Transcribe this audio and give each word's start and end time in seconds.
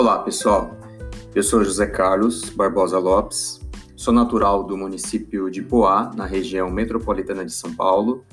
Olá, 0.00 0.18
pessoal. 0.20 0.74
Eu 1.34 1.42
sou 1.42 1.62
José 1.62 1.84
Carlos 1.86 2.48
Barbosa 2.48 2.98
Lopes, 2.98 3.60
sou 3.94 4.14
natural 4.14 4.64
do 4.64 4.74
município 4.74 5.50
de 5.50 5.60
Poá, 5.60 6.10
na 6.16 6.24
região 6.24 6.70
metropolitana 6.70 7.44
de 7.44 7.52
São 7.52 7.74
Paulo, 7.74 8.24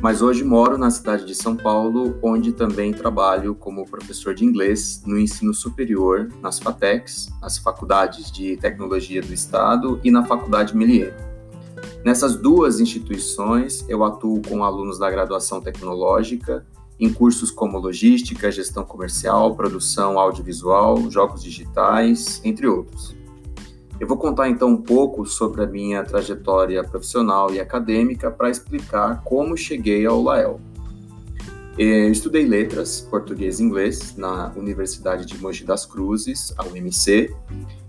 mas 0.00 0.22
hoje 0.22 0.42
moro 0.42 0.76
na 0.76 0.90
cidade 0.90 1.24
de 1.24 1.32
São 1.32 1.56
Paulo, 1.56 2.18
onde 2.20 2.50
também 2.50 2.92
trabalho 2.92 3.54
como 3.54 3.88
professor 3.88 4.34
de 4.34 4.44
inglês 4.44 5.04
no 5.06 5.16
ensino 5.16 5.54
superior 5.54 6.30
nas 6.42 6.58
FATECs, 6.58 7.28
as 7.40 7.58
Faculdades 7.58 8.28
de 8.28 8.56
Tecnologia 8.56 9.22
do 9.22 9.32
Estado, 9.32 10.00
e 10.02 10.10
na 10.10 10.24
Faculdade 10.24 10.76
Melier. 10.76 11.14
Nessas 12.04 12.34
duas 12.34 12.80
instituições, 12.80 13.84
eu 13.88 14.02
atuo 14.02 14.42
com 14.42 14.64
alunos 14.64 14.98
da 14.98 15.08
graduação 15.08 15.60
tecnológica 15.60 16.66
em 16.98 17.12
cursos 17.12 17.50
como 17.50 17.78
logística, 17.78 18.50
gestão 18.50 18.84
comercial, 18.84 19.54
produção 19.54 20.18
audiovisual, 20.18 21.10
jogos 21.10 21.42
digitais, 21.42 22.40
entre 22.44 22.66
outros. 22.66 23.14
Eu 24.00 24.08
vou 24.08 24.16
contar 24.16 24.48
então 24.48 24.68
um 24.68 24.76
pouco 24.76 25.24
sobre 25.24 25.62
a 25.62 25.66
minha 25.66 26.02
trajetória 26.04 26.82
profissional 26.82 27.52
e 27.52 27.60
acadêmica 27.60 28.30
para 28.30 28.50
explicar 28.50 29.22
como 29.22 29.56
cheguei 29.56 30.04
ao 30.04 30.22
Lael. 30.22 30.60
Eu 31.76 32.10
estudei 32.10 32.46
letras, 32.46 33.00
português 33.00 33.58
e 33.58 33.64
inglês, 33.64 34.16
na 34.16 34.52
Universidade 34.56 35.26
de 35.26 35.36
Mogi 35.40 35.64
das 35.64 35.84
Cruzes, 35.84 36.54
a 36.56 36.64
UMC, 36.64 37.34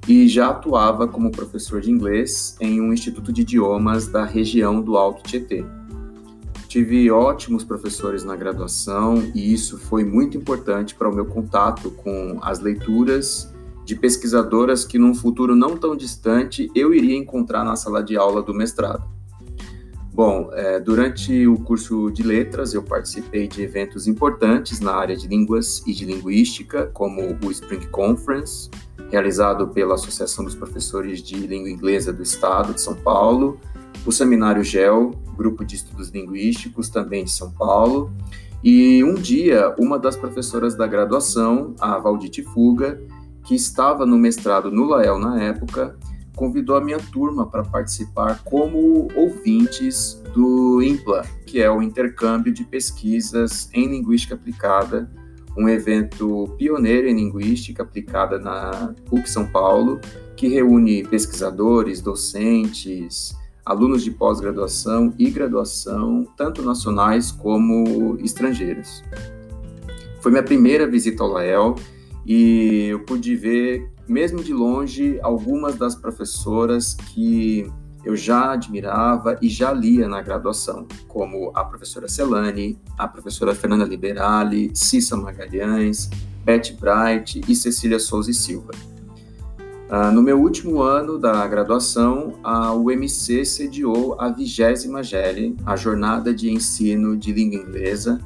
e 0.08 0.28
já 0.28 0.50
atuava 0.50 1.08
como 1.08 1.32
professor 1.32 1.82
de 1.82 1.92
inglês 1.92 2.56
em 2.60 2.82
um 2.82 2.92
instituto 2.92 3.32
de 3.32 3.42
idiomas 3.42 4.08
da 4.08 4.26
região 4.26 4.82
do 4.82 4.98
Alto 4.98 5.24
Tietê. 5.24 5.64
Tive 6.76 7.10
ótimos 7.10 7.64
professores 7.64 8.26
na 8.26 8.36
graduação 8.36 9.32
e 9.34 9.54
isso 9.54 9.78
foi 9.78 10.04
muito 10.04 10.36
importante 10.36 10.94
para 10.94 11.10
o 11.10 11.16
meu 11.16 11.26
contato 11.26 11.90
com 11.90 12.38
as 12.42 12.60
leituras 12.60 13.50
de 13.86 13.96
pesquisadoras 13.96 14.84
que 14.84 15.00
num 15.00 15.16
futuro 15.16 15.56
não 15.56 15.78
tão 15.78 15.96
distante 15.96 16.70
eu 16.76 16.94
iria 16.94 17.16
encontrar 17.16 17.64
na 17.64 17.78
sala 17.78 18.04
de 18.04 18.18
aula 18.18 18.44
do 18.44 18.54
mestrado. 18.54 19.10
Bom, 20.14 20.50
é, 20.52 20.78
durante 20.78 21.48
o 21.48 21.58
curso 21.60 22.12
de 22.12 22.24
letras 22.24 22.74
eu 22.74 22.84
participei 22.84 23.48
de 23.48 23.62
eventos 23.62 24.06
importantes 24.06 24.82
na 24.82 24.96
área 24.96 25.16
de 25.16 25.30
línguas 25.30 25.82
e 25.88 25.94
de 25.94 26.04
linguística, 26.04 26.88
como 26.88 27.38
o 27.42 27.52
Spring 27.52 27.88
Conference, 27.88 28.70
realizado 29.10 29.70
pela 29.70 29.94
Associação 29.94 30.44
dos 30.44 30.56
Professores 30.56 31.24
de 31.24 31.36
Língua 31.36 31.70
Inglesa 31.70 32.12
do 32.12 32.22
Estado 32.22 32.74
de 32.74 32.82
São 32.82 32.96
Paulo, 32.96 33.62
o 34.06 34.12
Seminário 34.12 34.62
GEL, 34.62 35.14
Grupo 35.36 35.64
de 35.66 35.76
Estudos 35.76 36.10
Linguísticos, 36.10 36.90
também 36.90 37.26
de 37.26 37.32
São 37.32 37.52
Paulo. 37.52 38.12
E 38.64 39.04
um 39.04 39.14
dia, 39.14 39.76
uma 39.78 40.00
das 40.00 40.16
professoras 40.16 40.76
da 40.76 40.88
graduação, 40.88 41.76
a 41.80 42.00
Valdite 42.00 42.42
Fuga, 42.42 43.00
que 43.44 43.54
estava 43.54 44.06
no 44.06 44.18
mestrado 44.18 44.72
no 44.72 44.86
Lael 44.86 45.20
na 45.20 45.40
época, 45.42 45.96
convidou 46.36 46.76
a 46.76 46.82
minha 46.82 47.00
turma 47.00 47.46
para 47.46 47.64
participar 47.64 48.44
como 48.44 49.08
ouvintes 49.16 50.22
do 50.34 50.82
IMPLA, 50.82 51.24
que 51.46 51.62
é 51.62 51.70
o 51.70 51.82
Intercâmbio 51.82 52.52
de 52.52 52.64
Pesquisas 52.64 53.70
em 53.74 53.88
Linguística 53.88 54.36
Aplicada, 54.36 55.10
um 55.58 55.70
evento 55.70 56.54
pioneiro 56.58 57.08
em 57.08 57.16
linguística 57.16 57.82
aplicada 57.82 58.38
na 58.38 58.94
PUC 59.06 59.30
São 59.30 59.48
Paulo, 59.48 60.00
que 60.36 60.48
reúne 60.48 61.08
pesquisadores, 61.08 62.02
docentes, 62.02 63.34
alunos 63.66 64.04
de 64.04 64.12
pós-graduação 64.12 65.14
e 65.18 65.30
graduação, 65.32 66.28
tanto 66.38 66.62
nacionais 66.62 67.32
como 67.32 68.18
estrangeiros. 68.20 69.04
Foi 70.22 70.32
minha 70.32 70.44
primeira 70.44 70.88
visita 70.88 71.24
ao 71.24 71.30
Lael 71.30 71.76
e 72.26 72.88
eu 72.90 73.00
pude 73.02 73.36
ver, 73.36 73.92
mesmo 74.08 74.44
de 74.44 74.54
longe, 74.54 75.20
algumas 75.22 75.76
das 75.76 75.96
professoras 75.96 76.94
que 76.94 77.68
eu 78.04 78.16
já 78.16 78.52
admirava 78.54 79.38
e 79.42 79.50
já 79.50 79.74
lia 79.74 80.08
na 80.08 80.22
graduação, 80.22 80.88
como 81.08 81.52
a 81.56 81.64
professora 81.64 82.08
Celane, 82.08 82.80
a 82.98 83.08
professora 83.08 83.56
Fernanda 83.56 83.84
Liberali, 83.84 84.70
Cissa 84.76 85.18
Magalhães, 85.18 86.10
Beth 86.44 86.76
Bright 86.80 87.42
e 87.48 87.56
Cecília 87.56 87.98
Souza 87.98 88.30
e 88.30 88.34
Silva. 88.34 88.72
Uh, 89.90 90.12
no 90.12 90.22
meu 90.22 90.42
último 90.42 90.82
ano 90.82 91.20
da 91.20 91.46
graduação, 91.48 92.40
a 92.44 92.74
UMC 92.74 93.46
sediou 93.46 94.20
a 94.20 94.30
vigésima 94.30 95.04
GELE, 95.04 95.56
a 95.64 95.76
Jornada 95.76 96.34
de 96.34 96.50
Ensino 96.50 97.16
de 97.16 97.32
Língua 97.32 97.60
Inglesa, 97.60 98.20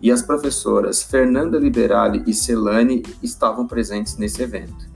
e 0.00 0.10
as 0.10 0.22
professoras 0.22 1.02
Fernanda 1.02 1.58
Liberali 1.58 2.22
e 2.26 2.32
Celane 2.32 3.02
estavam 3.22 3.66
presentes 3.66 4.16
nesse 4.16 4.42
evento. 4.42 4.90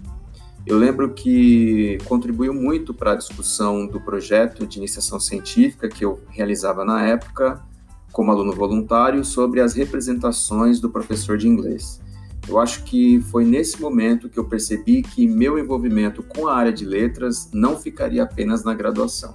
Eu 0.66 0.78
lembro 0.78 1.12
que 1.12 1.98
contribuiu 2.06 2.52
muito 2.52 2.94
para 2.94 3.12
a 3.12 3.16
discussão 3.16 3.86
do 3.86 4.00
projeto 4.00 4.66
de 4.66 4.78
iniciação 4.78 5.20
científica 5.20 5.86
que 5.86 6.04
eu 6.04 6.20
realizava 6.28 6.84
na 6.84 7.06
época, 7.06 7.62
como 8.10 8.32
aluno 8.32 8.52
voluntário, 8.52 9.22
sobre 9.22 9.60
as 9.60 9.74
representações 9.74 10.80
do 10.80 10.90
professor 10.90 11.36
de 11.36 11.46
inglês. 11.46 12.00
Eu 12.48 12.58
acho 12.60 12.84
que 12.84 13.20
foi 13.22 13.44
nesse 13.44 13.80
momento 13.80 14.28
que 14.28 14.38
eu 14.38 14.44
percebi 14.44 15.02
que 15.02 15.26
meu 15.26 15.58
envolvimento 15.58 16.22
com 16.22 16.46
a 16.46 16.54
área 16.54 16.72
de 16.72 16.84
letras 16.84 17.50
não 17.52 17.76
ficaria 17.76 18.22
apenas 18.22 18.62
na 18.62 18.72
graduação. 18.72 19.34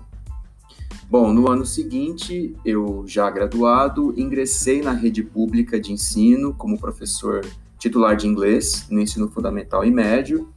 Bom, 1.09 1.33
no 1.33 1.49
ano 1.49 1.65
seguinte, 1.65 2.55
eu 2.63 3.03
já 3.05 3.29
graduado, 3.29 4.13
ingressei 4.15 4.81
na 4.81 4.93
rede 4.93 5.21
pública 5.21 5.77
de 5.77 5.91
ensino 5.91 6.53
como 6.53 6.79
professor 6.79 7.45
titular 7.77 8.15
de 8.15 8.27
inglês 8.27 8.87
no 8.89 9.01
ensino 9.01 9.27
fundamental 9.27 9.83
e 9.83 9.91
médio, 9.91 10.47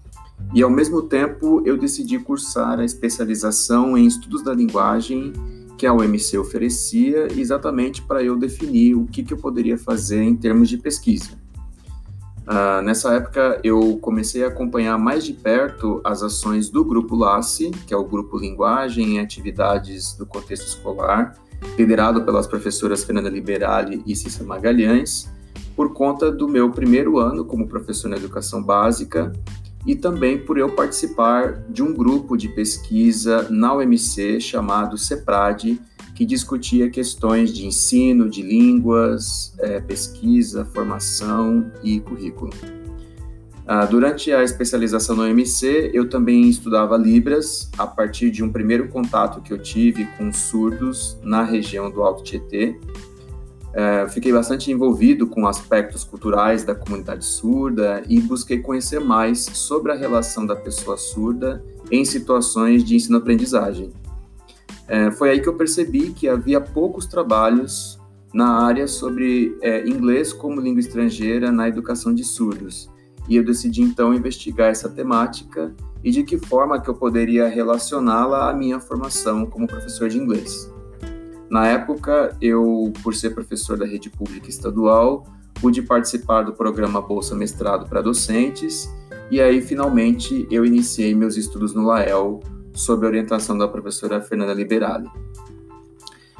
e 0.54 0.62
ao 0.62 0.70
mesmo 0.70 1.02
tempo 1.02 1.60
eu 1.66 1.76
decidi 1.76 2.20
cursar 2.20 2.78
a 2.78 2.84
especialização 2.84 3.98
em 3.98 4.06
estudos 4.06 4.44
da 4.44 4.54
linguagem 4.54 5.32
que 5.76 5.86
a 5.86 5.92
UMC 5.92 6.38
oferecia, 6.38 7.26
exatamente 7.36 8.00
para 8.02 8.22
eu 8.22 8.38
definir 8.38 8.94
o 8.94 9.06
que, 9.06 9.24
que 9.24 9.34
eu 9.34 9.38
poderia 9.38 9.76
fazer 9.76 10.22
em 10.22 10.36
termos 10.36 10.68
de 10.68 10.78
pesquisa. 10.78 11.43
Uh, 12.46 12.82
nessa 12.82 13.14
época, 13.14 13.58
eu 13.64 13.96
comecei 14.02 14.44
a 14.44 14.48
acompanhar 14.48 14.98
mais 14.98 15.24
de 15.24 15.32
perto 15.32 16.00
as 16.04 16.22
ações 16.22 16.68
do 16.68 16.84
Grupo 16.84 17.16
LACE, 17.16 17.70
que 17.86 17.94
é 17.94 17.96
o 17.96 18.04
Grupo 18.04 18.38
Linguagem 18.38 19.16
e 19.16 19.18
Atividades 19.18 20.12
do 20.12 20.26
Contexto 20.26 20.66
Escolar, 20.66 21.34
liderado 21.78 22.22
pelas 22.22 22.46
professoras 22.46 23.02
Fernanda 23.02 23.30
Liberali 23.30 24.02
e 24.06 24.14
Cícera 24.14 24.44
Magalhães, 24.44 25.32
por 25.74 25.94
conta 25.94 26.30
do 26.30 26.46
meu 26.46 26.70
primeiro 26.70 27.18
ano 27.18 27.46
como 27.46 27.66
professor 27.66 28.08
na 28.08 28.16
educação 28.16 28.62
básica 28.62 29.32
e 29.86 29.94
também 29.94 30.38
por 30.38 30.58
eu 30.58 30.70
participar 30.70 31.62
de 31.68 31.82
um 31.82 31.94
grupo 31.94 32.36
de 32.36 32.48
pesquisa 32.48 33.48
na 33.50 33.74
UMC 33.74 34.40
chamado 34.40 34.96
CEPRAD, 34.96 35.80
que 36.14 36.24
discutia 36.24 36.88
questões 36.88 37.52
de 37.52 37.66
ensino, 37.66 38.28
de 38.28 38.42
línguas, 38.42 39.52
é, 39.58 39.80
pesquisa, 39.80 40.64
formação 40.64 41.70
e 41.82 42.00
currículo. 42.00 42.52
Ah, 43.66 43.86
durante 43.86 44.30
a 44.30 44.44
especialização 44.44 45.16
no 45.16 45.26
MC, 45.26 45.90
eu 45.94 46.08
também 46.08 46.48
estudava 46.50 46.98
Libras, 46.98 47.70
a 47.78 47.86
partir 47.86 48.30
de 48.30 48.44
um 48.44 48.52
primeiro 48.52 48.88
contato 48.88 49.40
que 49.40 49.52
eu 49.52 49.58
tive 49.58 50.04
com 50.18 50.30
surdos 50.30 51.18
na 51.22 51.42
região 51.42 51.90
do 51.90 52.02
Alto 52.02 52.22
Tietê. 52.22 52.78
É, 53.72 54.06
fiquei 54.08 54.32
bastante 54.32 54.70
envolvido 54.70 55.26
com 55.26 55.48
aspectos 55.48 56.04
culturais 56.04 56.62
da 56.62 56.74
comunidade 56.74 57.24
surda 57.24 58.02
e 58.06 58.20
busquei 58.20 58.60
conhecer 58.60 59.00
mais 59.00 59.40
sobre 59.40 59.90
a 59.90 59.96
relação 59.96 60.46
da 60.46 60.54
pessoa 60.54 60.96
surda 60.96 61.64
em 61.90 62.04
situações 62.04 62.84
de 62.84 62.94
ensino-aprendizagem. 62.94 63.90
É, 64.86 65.10
foi 65.10 65.30
aí 65.30 65.40
que 65.40 65.48
eu 65.48 65.54
percebi 65.54 66.10
que 66.10 66.28
havia 66.28 66.60
poucos 66.60 67.06
trabalhos 67.06 67.98
na 68.32 68.64
área 68.64 68.86
sobre 68.86 69.56
é, 69.62 69.86
inglês 69.88 70.32
como 70.32 70.60
língua 70.60 70.80
estrangeira 70.80 71.52
na 71.52 71.68
educação 71.68 72.12
de 72.14 72.24
surdos. 72.24 72.90
E 73.28 73.36
eu 73.36 73.44
decidi 73.44 73.80
então 73.80 74.12
investigar 74.12 74.70
essa 74.70 74.88
temática 74.88 75.72
e 76.02 76.10
de 76.10 76.22
que 76.22 76.36
forma 76.36 76.80
que 76.80 76.90
eu 76.90 76.94
poderia 76.94 77.48
relacioná-la 77.48 78.50
à 78.50 78.52
minha 78.52 78.78
formação 78.78 79.46
como 79.46 79.66
professor 79.66 80.08
de 80.08 80.18
inglês. 80.18 80.70
Na 81.48 81.66
época, 81.66 82.36
eu, 82.40 82.92
por 83.02 83.14
ser 83.14 83.30
professor 83.30 83.78
da 83.78 83.86
rede 83.86 84.10
pública 84.10 84.50
estadual, 84.50 85.24
pude 85.60 85.80
participar 85.80 86.42
do 86.42 86.52
programa 86.52 87.00
Bolsa 87.00 87.34
Mestrado 87.34 87.88
para 87.88 88.02
Docentes, 88.02 88.92
e 89.30 89.40
aí 89.40 89.62
finalmente 89.62 90.46
eu 90.50 90.66
iniciei 90.66 91.14
meus 91.14 91.36
estudos 91.36 91.72
no 91.72 91.86
LAEL 91.86 92.40
sob 92.74 93.06
a 93.06 93.08
orientação 93.08 93.56
da 93.56 93.68
professora 93.68 94.20
Fernanda 94.20 94.52
Liberali. 94.52 95.08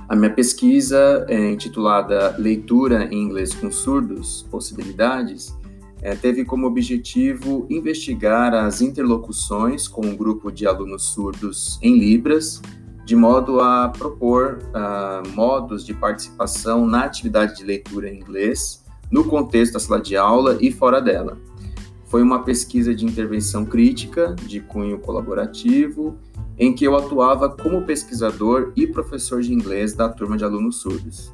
A 0.07 0.15
minha 0.15 0.31
pesquisa, 0.31 1.25
é, 1.29 1.51
intitulada 1.51 2.37
Leitura 2.37 3.05
em 3.05 3.23
Inglês 3.23 3.55
com 3.55 3.71
Surdos 3.71 4.47
Possibilidades, 4.51 5.57
é, 6.03 6.15
teve 6.15 6.45
como 6.45 6.67
objetivo 6.67 7.67
investigar 7.71 8.53
as 8.53 8.83
interlocuções 8.83 9.89
com 9.89 10.05
um 10.05 10.15
grupo 10.15 10.53
de 10.53 10.67
alunos 10.67 11.05
surdos 11.05 11.79
em 11.81 11.99
Libras, 11.99 12.61
de 13.07 13.17
modo 13.17 13.61
a 13.61 13.89
propor 13.89 14.59
uh, 14.69 15.29
modos 15.35 15.85
de 15.85 15.93
participação 15.95 16.87
na 16.87 17.05
atividade 17.05 17.57
de 17.57 17.65
leitura 17.65 18.09
em 18.09 18.19
inglês, 18.19 18.83
no 19.11 19.25
contexto 19.25 19.75
da 19.75 19.79
sala 19.79 20.01
de 20.01 20.17
aula 20.17 20.59
e 20.61 20.71
fora 20.71 21.01
dela 21.01 21.39
foi 22.15 22.23
uma 22.23 22.45
pesquisa 22.45 22.95
de 22.95 23.05
intervenção 23.05 23.65
crítica, 23.65 24.37
de 24.47 24.61
cunho 24.61 25.01
colaborativo, 25.01 26.17
em 26.57 26.73
que 26.73 26.85
eu 26.85 26.95
atuava 26.95 27.51
como 27.51 27.85
pesquisador 27.85 28.73
e 28.77 28.87
professor 28.87 29.43
de 29.43 29.53
inglês 29.53 29.95
da 29.95 30.09
turma 30.09 30.37
de 30.37 30.45
alunos 30.45 30.77
surdos. 30.77 31.33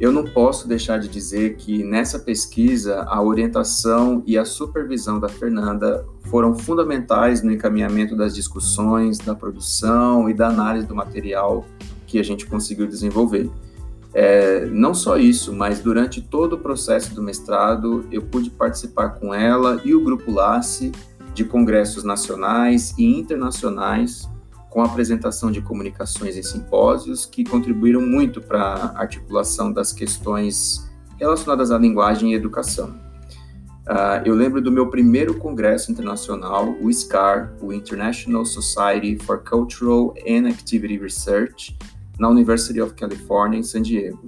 Eu 0.00 0.10
não 0.10 0.24
posso 0.24 0.66
deixar 0.66 1.00
de 1.00 1.06
dizer 1.06 1.56
que 1.56 1.84
nessa 1.84 2.18
pesquisa 2.18 3.02
a 3.02 3.22
orientação 3.22 4.22
e 4.26 4.38
a 4.38 4.44
supervisão 4.46 5.20
da 5.20 5.28
Fernanda 5.28 6.02
foram 6.30 6.54
fundamentais 6.54 7.42
no 7.42 7.52
encaminhamento 7.52 8.16
das 8.16 8.34
discussões, 8.34 9.18
da 9.18 9.34
produção 9.34 10.30
e 10.30 10.32
da 10.32 10.48
análise 10.48 10.86
do 10.86 10.94
material 10.94 11.66
que 12.06 12.18
a 12.18 12.22
gente 12.22 12.46
conseguiu 12.46 12.86
desenvolver. 12.86 13.50
É, 14.12 14.66
não 14.66 14.92
só 14.92 15.16
isso, 15.16 15.52
mas 15.52 15.80
durante 15.80 16.20
todo 16.20 16.54
o 16.54 16.58
processo 16.58 17.14
do 17.14 17.22
mestrado 17.22 18.06
eu 18.10 18.22
pude 18.22 18.50
participar 18.50 19.10
com 19.10 19.32
ela 19.32 19.80
e 19.84 19.94
o 19.94 20.02
grupo 20.02 20.32
LACE 20.32 20.90
de 21.32 21.44
congressos 21.44 22.02
nacionais 22.02 22.92
e 22.98 23.04
internacionais 23.04 24.28
com 24.68 24.82
apresentação 24.82 25.50
de 25.50 25.60
comunicações 25.60 26.36
em 26.36 26.42
simpósios 26.42 27.26
que 27.26 27.44
contribuíram 27.44 28.00
muito 28.00 28.40
para 28.40 28.62
a 28.62 29.00
articulação 29.00 29.72
das 29.72 29.92
questões 29.92 30.88
relacionadas 31.18 31.70
à 31.70 31.78
linguagem 31.78 32.32
e 32.32 32.34
educação. 32.34 32.94
Uh, 33.80 34.22
eu 34.24 34.34
lembro 34.34 34.60
do 34.60 34.70
meu 34.70 34.88
primeiro 34.88 35.34
congresso 35.34 35.90
internacional, 35.90 36.76
o 36.80 36.92
SCAR, 36.92 37.52
o 37.60 37.72
International 37.72 38.44
Society 38.44 39.18
for 39.18 39.42
Cultural 39.42 40.14
and 40.26 40.48
Activity 40.48 40.96
Research, 40.96 41.76
na 42.20 42.28
University 42.28 42.80
of 42.80 42.94
California, 42.94 43.58
em 43.58 43.62
San 43.62 43.82
Diego. 43.82 44.20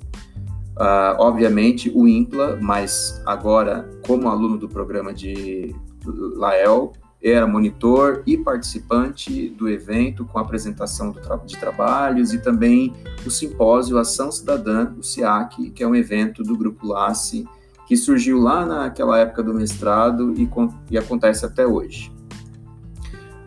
Uh, 0.73 1.15
obviamente, 1.19 1.93
o 1.95 2.09
IMPLA, 2.09 2.59
mas 2.61 3.23
agora, 3.27 3.89
como 4.07 4.29
aluno 4.29 4.57
do 4.57 4.69
programa 4.69 5.13
de 5.13 5.75
Lael, 6.35 6.93
era 7.23 7.47
monitor 7.47 8.23
e 8.27 8.37
participante 8.37 9.51
do 9.51 9.69
evento 9.69 10.25
com 10.25 10.39
apresentação 10.39 11.13
tra 11.13 11.37
de 11.37 11.57
trabalhos 11.57 12.33
e 12.33 12.39
também 12.39 12.93
o 13.25 13.31
simpósio 13.31 13.99
Ação 13.99 14.33
Cidadã, 14.33 14.93
o 14.99 15.03
SIAC, 15.03 15.71
que 15.71 15.85
é 15.85 15.87
um 15.87 15.95
evento 15.95 16.43
do 16.43 16.57
Grupo 16.57 16.89
LACE, 16.89 17.47
que 17.87 17.97
surgiu 17.97 18.41
lá 18.41 18.67
naquela 18.67 19.19
época 19.19 19.43
do 19.43 19.55
mestrado 19.55 20.35
e, 20.37 20.49
e 20.91 20.99
acontece 20.99 21.45
até 21.45 21.65
hoje. 21.67 22.11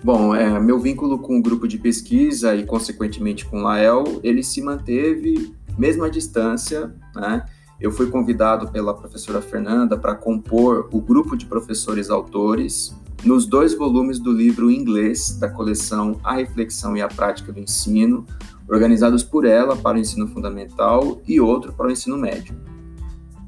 Bom, 0.06 0.36
é, 0.36 0.60
meu 0.60 0.78
vínculo 0.78 1.18
com 1.18 1.40
o 1.40 1.42
grupo 1.42 1.68
de 1.68 1.80
pesquisa 1.80 2.56
e, 2.56 2.64
consequentemente, 2.64 3.44
com 3.44 3.58
o 3.58 3.64
Lael, 3.64 4.04
ele 4.22 4.44
se 4.44 4.62
manteve 4.62 5.52
mesmo 5.80 6.04
à 6.04 6.10
distância, 6.10 6.94
né? 7.16 7.44
Eu 7.82 7.92
fui 7.92 8.06
convidado 8.06 8.72
pela 8.72 8.94
professora 8.94 9.42
Fernanda 9.42 9.98
para 9.98 10.14
compor 10.14 10.90
o 10.92 11.02
grupo 11.02 11.36
de 11.36 11.48
professores 11.48 12.12
autores 12.12 12.96
nos 13.24 13.48
dois 13.48 13.74
volumes 13.74 14.20
do 14.20 14.32
livro 14.32 14.70
inglês 14.70 15.40
da 15.40 15.50
coleção 15.50 16.20
A 16.24 16.36
Reflexão 16.36 16.96
e 16.96 17.02
a 17.02 17.08
Prática 17.08 17.52
do 17.52 17.60
Ensino, 17.60 18.28
organizados 18.70 19.24
por 19.24 19.44
ela 19.44 19.76
para 19.76 19.98
o 19.98 20.00
ensino 20.00 20.28
fundamental 20.28 21.20
e 21.28 21.42
outro 21.42 21.74
para 21.74 21.88
o 21.88 21.92
ensino 21.92 22.16
médio. 22.16 22.56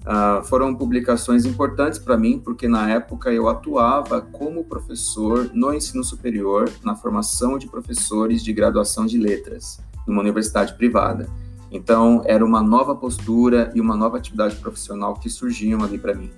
Uh, 0.08 0.42
foram 0.46 0.74
publicações 0.74 1.44
importantes 1.44 2.00
para 2.00 2.16
mim, 2.16 2.40
porque 2.40 2.66
na 2.66 2.90
época 2.90 3.30
eu 3.30 3.50
atuava 3.50 4.22
como 4.22 4.64
professor 4.64 5.52
no 5.54 5.74
ensino 5.74 6.02
superior, 6.02 6.72
na 6.82 6.96
formação 6.96 7.58
de 7.58 7.68
professores 7.68 8.42
de 8.42 8.54
graduação 8.54 9.06
de 9.06 9.18
letras, 9.18 9.82
numa 10.08 10.22
universidade 10.22 10.76
privada. 10.76 11.28
Então, 11.70 12.22
era 12.26 12.46
uma 12.46 12.64
nova 12.64 12.96
postura 12.96 13.70
e 13.76 13.82
uma 13.82 13.98
nova 13.98 14.16
atividade 14.16 14.56
profissional 14.56 15.16
que 15.16 15.30
surgiam 15.30 15.84
ali 15.84 15.98
para 15.98 16.14
mim. 16.14 16.32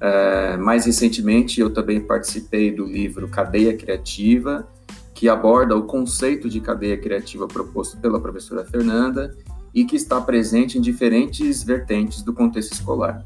É, 0.00 0.56
mais 0.56 0.86
recentemente, 0.86 1.60
eu 1.60 1.68
também 1.70 2.00
participei 2.00 2.74
do 2.74 2.86
livro 2.86 3.28
Cadeia 3.28 3.76
Criativa, 3.76 4.66
que 5.12 5.28
aborda 5.28 5.76
o 5.76 5.82
conceito 5.82 6.48
de 6.48 6.60
cadeia 6.60 6.96
criativa 6.96 7.46
proposto 7.46 7.98
pela 7.98 8.18
professora 8.18 8.64
Fernanda 8.64 9.36
e 9.74 9.84
que 9.84 9.96
está 9.96 10.20
presente 10.20 10.78
em 10.78 10.80
diferentes 10.80 11.62
vertentes 11.62 12.22
do 12.22 12.32
contexto 12.32 12.72
escolar. 12.72 13.24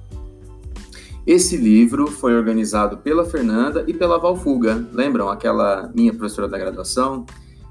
Esse 1.26 1.58
livro 1.58 2.06
foi 2.06 2.34
organizado 2.34 2.96
pela 2.98 3.24
Fernanda 3.24 3.84
e 3.86 3.92
pela 3.92 4.18
Valfuga, 4.18 4.88
lembram 4.92 5.28
aquela 5.28 5.90
minha 5.94 6.14
professora 6.14 6.48
da 6.48 6.56
graduação? 6.56 7.26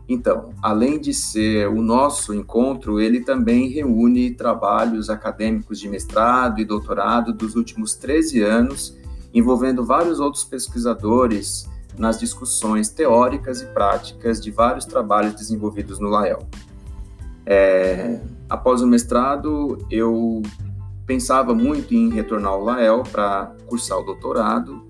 Então, 0.07 0.53
além 0.62 1.00
de 1.00 1.13
ser 1.13 1.68
o 1.68 1.81
nosso 1.81 2.33
encontro, 2.33 3.01
ele 3.01 3.21
também 3.21 3.68
reúne 3.68 4.31
trabalhos 4.31 5.09
acadêmicos 5.09 5.80
de 5.80 5.89
mestrado 5.89 6.62
e 6.62 6.65
doutorado 6.65 7.33
dos 7.33 7.56
últimos 7.56 7.95
13 7.95 8.41
anos, 8.41 8.95
envolvendo 9.33 9.83
vários 9.83 10.19
outros 10.19 10.45
pesquisadores 10.45 11.68
nas 11.97 12.19
discussões 12.19 12.89
teóricas 12.89 13.62
e 13.62 13.65
práticas 13.65 14.39
de 14.39 14.51
vários 14.51 14.85
trabalhos 14.85 15.33
desenvolvidos 15.33 16.00
no 16.00 16.09
LAEL. 16.09 16.47
É, 17.45 18.19
após 18.49 18.81
o 18.81 18.88
mestrado, 18.88 19.77
eu 19.89 20.41
pensava 21.05 21.53
muito 21.53 21.94
em 21.94 22.09
retornar 22.09 22.51
ao 22.51 22.63
LAEL 22.63 23.03
para 23.03 23.53
cursar 23.65 23.99
o 23.99 24.03
doutorado, 24.03 24.85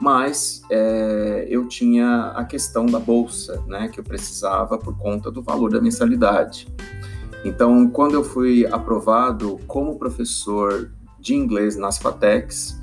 mas 0.00 0.62
é, 0.70 1.46
eu 1.50 1.66
tinha 1.66 2.32
a 2.36 2.44
questão 2.44 2.86
da 2.86 2.98
bolsa, 2.98 3.62
né, 3.66 3.88
que 3.88 3.98
eu 4.00 4.04
precisava 4.04 4.78
por 4.78 4.96
conta 4.96 5.30
do 5.30 5.42
valor 5.42 5.70
da 5.70 5.80
mensalidade. 5.80 6.68
Então, 7.44 7.88
quando 7.88 8.14
eu 8.14 8.24
fui 8.24 8.66
aprovado 8.66 9.58
como 9.66 9.98
professor 9.98 10.90
de 11.20 11.34
inglês 11.34 11.76
nas 11.76 11.98
FATECs, 11.98 12.78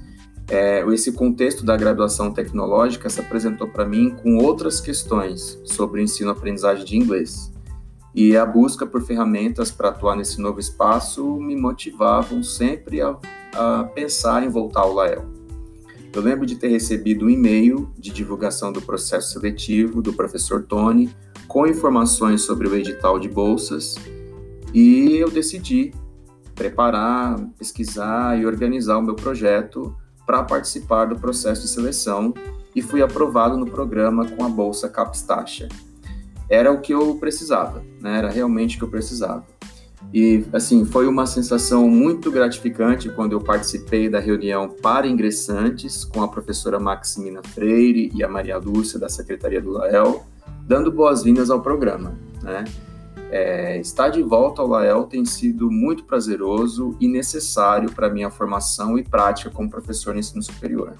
é, 0.47 0.85
esse 0.93 1.11
contexto 1.11 1.65
da 1.65 1.75
graduação 1.75 2.31
tecnológica 2.31 3.09
se 3.09 3.19
apresentou 3.19 3.67
para 3.67 3.85
mim 3.85 4.15
com 4.21 4.37
outras 4.37 4.79
questões 4.79 5.59
sobre 5.65 6.03
ensino-aprendizagem 6.03 6.85
de 6.85 6.97
inglês. 6.97 7.51
E 8.15 8.37
a 8.37 8.45
busca 8.45 8.85
por 8.85 9.01
ferramentas 9.01 9.71
para 9.71 9.89
atuar 9.89 10.15
nesse 10.15 10.39
novo 10.39 10.57
espaço 10.57 11.37
me 11.37 11.53
motivavam 11.53 12.41
sempre 12.41 13.01
a, 13.01 13.17
a 13.53 13.83
pensar 13.83 14.41
em 14.41 14.47
voltar 14.47 14.81
ao 14.81 14.93
Lael. 14.93 15.25
Eu 16.13 16.21
lembro 16.21 16.45
de 16.45 16.55
ter 16.55 16.69
recebido 16.69 17.25
um 17.25 17.29
e-mail 17.29 17.91
de 17.97 18.11
divulgação 18.11 18.71
do 18.71 18.81
processo 18.81 19.33
seletivo 19.33 20.01
do 20.01 20.13
professor 20.13 20.63
Tony 20.63 21.13
com 21.45 21.67
informações 21.67 22.41
sobre 22.41 22.69
o 22.69 22.75
edital 22.75 23.19
de 23.19 23.27
bolsas 23.27 23.95
e 24.73 25.17
eu 25.17 25.29
decidi 25.29 25.93
preparar, 26.55 27.37
pesquisar 27.59 28.39
e 28.39 28.45
organizar 28.45 28.97
o 28.97 29.01
meu 29.01 29.15
projeto 29.15 29.93
para 30.25 30.41
participar 30.41 31.03
do 31.05 31.19
processo 31.19 31.63
de 31.63 31.67
seleção 31.67 32.33
e 32.73 32.81
fui 32.81 33.01
aprovado 33.01 33.57
no 33.57 33.65
programa 33.65 34.25
com 34.25 34.45
a 34.45 34.49
bolsa 34.49 34.87
Capstacha. 34.87 35.67
Era 36.49 36.71
o 36.71 36.81
que 36.81 36.93
eu 36.93 37.15
precisava, 37.15 37.83
né? 38.01 38.17
Era 38.17 38.29
realmente 38.29 38.75
o 38.75 38.79
que 38.79 38.85
eu 38.85 38.89
precisava. 38.89 39.45
E, 40.13 40.45
assim, 40.53 40.85
foi 40.85 41.07
uma 41.07 41.25
sensação 41.25 41.89
muito 41.89 42.31
gratificante 42.31 43.09
quando 43.09 43.33
eu 43.33 43.41
participei 43.41 44.07
da 44.07 44.19
reunião 44.19 44.69
para 44.69 45.07
ingressantes 45.07 46.05
com 46.05 46.21
a 46.21 46.27
professora 46.27 46.79
Maximina 46.79 47.41
Freire 47.43 48.11
e 48.13 48.23
a 48.23 48.27
Maria 48.27 48.57
Lúcia, 48.57 48.99
da 48.99 49.09
Secretaria 49.09 49.61
do 49.61 49.71
Lael, 49.71 50.23
dando 50.61 50.91
boas-vindas 50.91 51.49
ao 51.49 51.61
programa, 51.61 52.17
né? 52.41 52.63
É, 53.31 53.79
estar 53.79 54.09
de 54.09 54.21
volta 54.21 54.61
ao 54.61 54.67
Lael 54.67 55.03
tem 55.05 55.25
sido 55.25 55.69
muito 55.69 56.03
prazeroso 56.03 56.95
e 57.01 57.07
necessário 57.07 57.91
para 57.91 58.09
minha 58.09 58.29
formação 58.29 58.97
e 58.97 59.03
prática 59.03 59.49
como 59.49 59.69
professor 59.69 60.13
no 60.13 60.19
ensino 60.19 60.41
superior. 60.43 60.93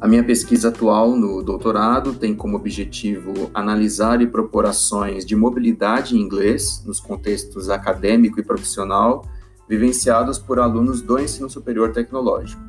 A 0.00 0.08
minha 0.08 0.24
pesquisa 0.24 0.68
atual 0.68 1.14
no 1.14 1.42
doutorado 1.42 2.14
tem 2.14 2.34
como 2.34 2.56
objetivo 2.56 3.50
analisar 3.52 4.22
e 4.22 4.26
propor 4.26 4.64
ações 4.64 5.26
de 5.26 5.36
mobilidade 5.36 6.16
em 6.16 6.20
inglês 6.22 6.82
nos 6.86 6.98
contextos 6.98 7.68
acadêmico 7.68 8.40
e 8.40 8.42
profissional 8.42 9.26
vivenciados 9.68 10.38
por 10.38 10.58
alunos 10.58 11.02
do 11.02 11.18
ensino 11.18 11.50
superior 11.50 11.92
tecnológico. 11.92 12.62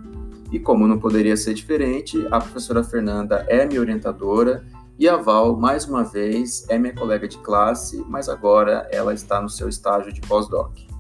E 0.52 0.60
como 0.60 0.86
não 0.86 1.00
poderia 1.00 1.38
ser 1.38 1.54
diferente, 1.54 2.28
a 2.30 2.42
professora 2.42 2.84
Fernanda 2.84 3.46
é 3.48 3.66
minha 3.66 3.80
orientadora 3.80 4.66
e 5.00 5.08
a 5.08 5.16
Val, 5.16 5.56
mais 5.56 5.86
uma 5.86 6.04
vez, 6.04 6.66
é 6.68 6.78
minha 6.78 6.94
colega 6.94 7.30
de 7.30 7.38
classe, 7.38 8.04
mas 8.10 8.28
agora 8.28 8.90
ela 8.92 9.14
está 9.14 9.42
no 9.42 9.50
seu 9.50 9.70
estágio 9.70 10.12
de 10.12 10.20
pós-doc. 10.20 10.91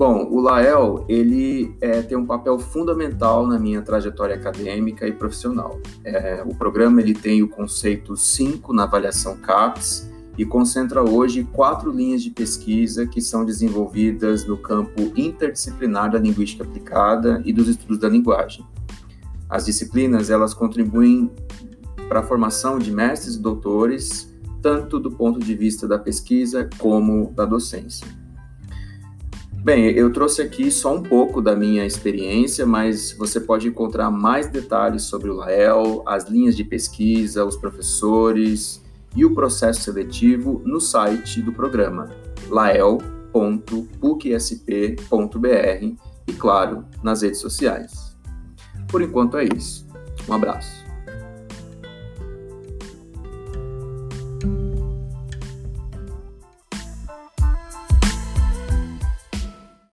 Bom, 0.00 0.26
o 0.30 0.40
Lael, 0.40 1.04
ele 1.10 1.76
é, 1.78 2.00
tem 2.00 2.16
um 2.16 2.24
papel 2.24 2.58
fundamental 2.58 3.46
na 3.46 3.58
minha 3.58 3.82
trajetória 3.82 4.34
acadêmica 4.34 5.06
e 5.06 5.12
profissional. 5.12 5.78
É, 6.02 6.42
o 6.42 6.54
programa 6.54 7.02
ele 7.02 7.12
tem 7.12 7.42
o 7.42 7.48
conceito 7.50 8.16
5 8.16 8.72
na 8.72 8.84
avaliação 8.84 9.36
CAPES 9.36 10.10
e 10.38 10.46
concentra 10.46 11.02
hoje 11.02 11.44
quatro 11.52 11.92
linhas 11.92 12.22
de 12.22 12.30
pesquisa 12.30 13.06
que 13.06 13.20
são 13.20 13.44
desenvolvidas 13.44 14.46
no 14.46 14.56
campo 14.56 15.12
interdisciplinar 15.14 16.10
da 16.10 16.18
linguística 16.18 16.64
aplicada 16.64 17.42
e 17.44 17.52
dos 17.52 17.68
estudos 17.68 17.98
da 17.98 18.08
linguagem. 18.08 18.64
As 19.50 19.66
disciplinas, 19.66 20.30
elas 20.30 20.54
contribuem 20.54 21.30
para 22.08 22.20
a 22.20 22.22
formação 22.22 22.78
de 22.78 22.90
mestres 22.90 23.34
e 23.34 23.38
doutores, 23.38 24.34
tanto 24.62 24.98
do 24.98 25.10
ponto 25.10 25.38
de 25.38 25.54
vista 25.54 25.86
da 25.86 25.98
pesquisa 25.98 26.70
como 26.78 27.34
da 27.34 27.44
docência. 27.44 28.18
Bem, 29.62 29.90
eu 29.90 30.10
trouxe 30.10 30.40
aqui 30.40 30.70
só 30.70 30.94
um 30.94 31.02
pouco 31.02 31.42
da 31.42 31.54
minha 31.54 31.84
experiência, 31.84 32.64
mas 32.64 33.12
você 33.12 33.38
pode 33.38 33.68
encontrar 33.68 34.10
mais 34.10 34.48
detalhes 34.48 35.02
sobre 35.02 35.28
o 35.28 35.34
Lael, 35.34 36.02
as 36.06 36.30
linhas 36.30 36.56
de 36.56 36.64
pesquisa, 36.64 37.44
os 37.44 37.56
professores 37.56 38.82
e 39.14 39.22
o 39.22 39.34
processo 39.34 39.82
seletivo 39.82 40.62
no 40.64 40.80
site 40.80 41.42
do 41.42 41.52
programa 41.52 42.08
lael.pucsp.br 42.48 43.04
e, 46.26 46.32
claro, 46.32 46.84
nas 47.02 47.20
redes 47.20 47.40
sociais. 47.40 48.16
Por 48.88 49.02
enquanto 49.02 49.36
é 49.36 49.44
isso. 49.44 49.86
Um 50.26 50.32
abraço. 50.32 50.89